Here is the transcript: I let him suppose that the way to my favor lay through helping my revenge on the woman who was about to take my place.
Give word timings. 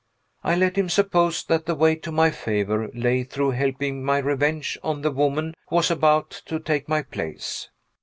I 0.43 0.55
let 0.55 0.77
him 0.77 0.89
suppose 0.89 1.43
that 1.43 1.67
the 1.67 1.75
way 1.75 1.93
to 1.93 2.11
my 2.11 2.31
favor 2.31 2.89
lay 2.95 3.23
through 3.23 3.51
helping 3.51 4.03
my 4.03 4.17
revenge 4.17 4.75
on 4.81 5.03
the 5.03 5.11
woman 5.11 5.53
who 5.69 5.75
was 5.75 5.91
about 5.91 6.31
to 6.47 6.59
take 6.59 6.89
my 6.89 7.03
place. 7.03 7.69